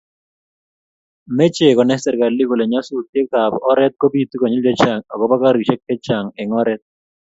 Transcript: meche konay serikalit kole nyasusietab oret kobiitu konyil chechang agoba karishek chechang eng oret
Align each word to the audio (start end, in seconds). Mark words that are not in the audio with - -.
meche 1.35 1.67
konay 1.77 1.99
serikalit 2.03 2.47
kole 2.49 2.65
nyasusietab 2.73 3.51
oret 3.71 3.93
kobiitu 4.01 4.35
konyil 4.41 4.61
chechang 4.65 5.01
agoba 5.13 5.35
karishek 5.41 5.79
chechang 5.87 6.25
eng 6.39 6.51
oret 6.61 6.81